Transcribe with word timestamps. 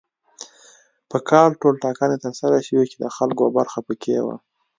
په 1.09 1.17
کال 1.29 1.49
ټولټاکنې 1.61 2.17
تر 2.25 2.33
سره 2.41 2.57
شوې 2.67 2.83
چې 2.91 2.97
د 2.99 3.05
خلکو 3.15 3.43
برخه 3.57 3.79
پکې 3.87 4.17
وه. 4.25 4.35